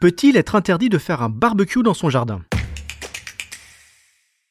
Peut-il 0.00 0.36
être 0.36 0.56
interdit 0.56 0.88
de 0.88 0.98
faire 0.98 1.22
un 1.22 1.28
barbecue 1.28 1.82
dans 1.82 1.94
son 1.94 2.10
jardin? 2.10 2.42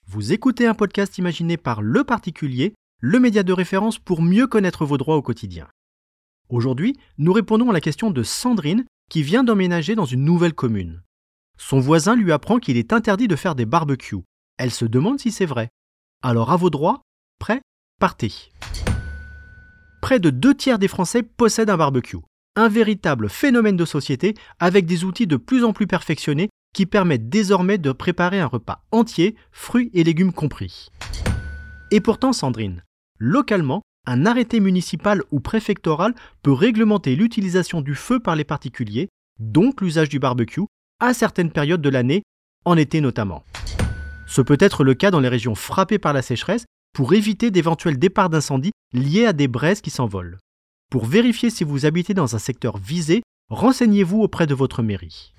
Vous 0.08 0.32
écoutez 0.32 0.66
un 0.66 0.74
podcast 0.74 1.18
imaginé 1.18 1.58
par 1.58 1.82
Le 1.82 2.04
Particulier, 2.04 2.74
le 3.00 3.20
média 3.20 3.44
de 3.44 3.54
référence 3.54 4.00
pour 4.00 4.22
mieux 4.22 4.48
connaître 4.48 4.86
vos 4.86 4.98
droits 4.98 5.18
au 5.18 5.22
quotidien. 5.22 5.68
Aujourd'hui, 6.50 6.98
nous 7.18 7.34
répondons 7.34 7.70
à 7.70 7.74
la 7.74 7.82
question 7.82 8.12
de 8.12 8.24
Sandrine 8.24 8.86
qui 9.10 9.24
vient 9.24 9.44
d'emménager 9.44 9.96
dans 9.96 10.06
une 10.06 10.24
nouvelle 10.24 10.54
commune. 10.54 11.02
Son 11.58 11.80
voisin 11.80 12.16
lui 12.16 12.32
apprend 12.32 12.60
qu'il 12.60 12.78
est 12.78 12.94
interdit 12.94 13.28
de 13.28 13.36
faire 13.36 13.56
des 13.56 13.66
barbecues. 13.66 14.24
Elle 14.58 14.72
se 14.72 14.86
demande 14.86 15.20
si 15.20 15.32
c'est 15.32 15.46
vrai. 15.46 15.70
Alors 16.22 16.52
à 16.52 16.58
vos 16.58 16.70
droits, 16.70 17.02
prêt 17.40 17.62
Partez. 18.00 18.52
Près 20.02 20.20
de 20.20 20.30
deux 20.30 20.56
tiers 20.56 20.80
des 20.80 20.88
Français 20.88 21.24
possèdent 21.24 21.70
un 21.70 21.78
barbecue 21.78 22.18
un 22.56 22.68
véritable 22.68 23.30
phénomène 23.30 23.78
de 23.78 23.86
société 23.86 24.36
avec 24.60 24.86
des 24.86 25.04
outils 25.04 25.28
de 25.28 25.38
plus 25.38 25.64
en 25.64 25.74
plus 25.74 25.88
perfectionnés 25.88 26.50
qui 26.74 26.86
permettent 26.86 27.30
désormais 27.30 27.78
de 27.78 27.92
préparer 27.92 28.40
un 28.40 28.48
repas 28.48 28.84
entier, 28.92 29.36
fruits 29.52 29.90
et 29.94 30.04
légumes 30.04 30.34
compris. 30.34 30.90
Et 31.92 32.00
pourtant, 32.00 32.34
Sandrine, 32.34 32.84
localement, 33.20 33.82
un 34.08 34.26
arrêté 34.26 34.60
municipal 34.60 35.22
ou 35.32 35.40
préfectoral 35.40 36.14
peut 36.42 36.54
réglementer 36.54 37.16
l'utilisation 37.16 37.82
du 37.82 37.96
feu 37.96 38.20
par 38.20 38.36
les 38.36 38.46
particuliers, 38.46 39.10
donc 39.40 39.82
l'usage 39.82 40.10
du 40.10 40.20
barbecue, 40.20 40.62
à 41.00 41.14
certaines 41.14 41.52
périodes 41.52 41.82
de 41.82 41.90
l'année, 41.90 42.24
en 42.66 42.78
été 42.78 43.02
notamment. 43.02 43.44
Ce 44.28 44.42
peut 44.42 44.58
être 44.60 44.84
le 44.84 44.94
cas 44.94 45.12
dans 45.12 45.20
les 45.20 45.28
régions 45.28 45.56
frappées 45.56 46.00
par 46.00 46.14
la 46.14 46.22
sécheresse 46.22 46.66
pour 46.94 47.14
éviter 47.14 47.52
d'éventuels 47.52 47.98
départs 47.98 48.30
d'incendie 48.30 48.72
liés 48.94 49.26
à 49.26 49.34
des 49.34 49.48
braises 49.48 49.82
qui 49.82 49.90
s'envolent. 49.90 50.38
Pour 50.90 51.06
vérifier 51.06 51.50
si 51.50 51.64
vous 51.64 51.86
habitez 51.86 52.14
dans 52.14 52.36
un 52.36 52.40
secteur 52.40 52.78
visé, 52.78 53.24
renseignez-vous 53.50 54.22
auprès 54.22 54.48
de 54.48 54.54
votre 54.54 54.84
mairie. 54.84 55.34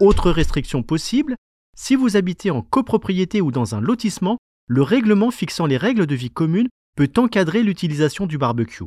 Autre 0.00 0.30
restriction 0.30 0.82
possible, 0.82 1.36
si 1.76 1.96
vous 1.96 2.16
habitez 2.16 2.50
en 2.50 2.62
copropriété 2.62 3.40
ou 3.40 3.50
dans 3.50 3.74
un 3.74 3.80
lotissement, 3.80 4.38
le 4.68 4.82
règlement 4.82 5.30
fixant 5.30 5.66
les 5.66 5.76
règles 5.76 6.06
de 6.06 6.14
vie 6.14 6.30
commune 6.30 6.68
peut 6.96 7.10
encadrer 7.16 7.62
l'utilisation 7.62 8.26
du 8.26 8.38
barbecue. 8.38 8.84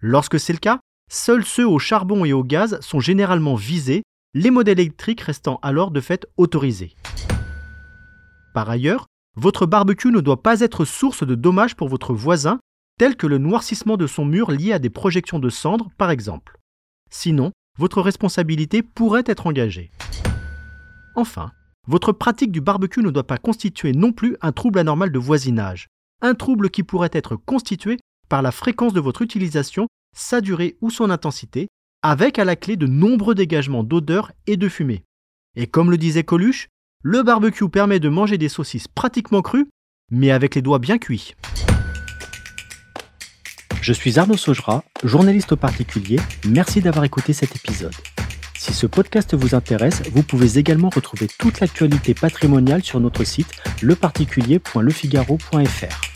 Lorsque 0.00 0.38
c'est 0.38 0.52
le 0.52 0.58
cas, 0.58 0.80
seuls 1.10 1.44
ceux 1.44 1.66
au 1.66 1.78
charbon 1.78 2.24
et 2.24 2.32
au 2.32 2.44
gaz 2.44 2.78
sont 2.80 3.00
généralement 3.00 3.54
visés, 3.54 4.02
les 4.34 4.50
modèles 4.50 4.80
électriques 4.80 5.22
restant 5.22 5.58
alors 5.62 5.90
de 5.90 6.00
fait 6.00 6.26
autorisés. 6.36 6.94
Par 8.54 8.68
ailleurs, 8.68 9.06
votre 9.36 9.66
barbecue 9.66 10.10
ne 10.10 10.20
doit 10.20 10.42
pas 10.42 10.60
être 10.60 10.86
source 10.86 11.26
de 11.26 11.34
dommages 11.34 11.76
pour 11.76 11.88
votre 11.88 12.14
voisin 12.14 12.58
tels 12.98 13.16
que 13.16 13.26
le 13.26 13.36
noircissement 13.36 13.98
de 13.98 14.06
son 14.06 14.24
mur 14.24 14.50
lié 14.50 14.72
à 14.72 14.78
des 14.78 14.88
projections 14.88 15.38
de 15.38 15.50
cendres, 15.50 15.90
par 15.98 16.10
exemple. 16.10 16.58
Sinon, 17.10 17.52
votre 17.78 18.00
responsabilité 18.00 18.82
pourrait 18.82 19.24
être 19.26 19.46
engagée. 19.46 19.90
Enfin, 21.14 21.52
votre 21.86 22.12
pratique 22.12 22.50
du 22.50 22.62
barbecue 22.62 23.02
ne 23.02 23.10
doit 23.10 23.26
pas 23.26 23.36
constituer 23.36 23.92
non 23.92 24.12
plus 24.12 24.36
un 24.40 24.52
trouble 24.52 24.78
anormal 24.78 25.12
de 25.12 25.18
voisinage, 25.18 25.88
un 26.22 26.34
trouble 26.34 26.70
qui 26.70 26.82
pourrait 26.82 27.10
être 27.12 27.36
constitué 27.36 27.98
par 28.30 28.40
la 28.40 28.52
fréquence 28.52 28.94
de 28.94 29.00
votre 29.00 29.20
utilisation, 29.20 29.86
sa 30.16 30.40
durée 30.40 30.78
ou 30.80 30.90
son 30.90 31.10
intensité, 31.10 31.68
avec 32.02 32.38
à 32.38 32.46
la 32.46 32.56
clé 32.56 32.76
de 32.76 32.86
nombreux 32.86 33.34
dégagements 33.34 33.84
d'odeur 33.84 34.32
et 34.46 34.56
de 34.56 34.68
fumée. 34.68 35.04
Et 35.54 35.66
comme 35.66 35.90
le 35.90 35.98
disait 35.98 36.24
Coluche, 36.24 36.68
le 37.02 37.22
barbecue 37.22 37.68
permet 37.68 38.00
de 38.00 38.08
manger 38.08 38.38
des 38.38 38.48
saucisses 38.48 38.88
pratiquement 38.88 39.42
crues, 39.42 39.68
mais 40.10 40.30
avec 40.30 40.54
les 40.54 40.62
doigts 40.62 40.78
bien 40.78 40.96
cuits. 40.98 41.34
Je 43.80 43.92
suis 43.92 44.18
Arnaud 44.18 44.36
Saugera, 44.36 44.82
journaliste 45.04 45.52
au 45.52 45.56
particulier. 45.56 46.18
Merci 46.48 46.80
d'avoir 46.80 47.04
écouté 47.04 47.32
cet 47.32 47.54
épisode. 47.54 47.94
Si 48.58 48.74
ce 48.74 48.86
podcast 48.86 49.34
vous 49.34 49.54
intéresse, 49.54 50.02
vous 50.12 50.24
pouvez 50.24 50.58
également 50.58 50.90
retrouver 50.90 51.28
toute 51.38 51.60
l'actualité 51.60 52.14
patrimoniale 52.14 52.82
sur 52.82 52.98
notre 52.98 53.22
site 53.22 53.52
leparticulier.lefigaro.fr. 53.82 56.15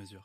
mesure. 0.00 0.24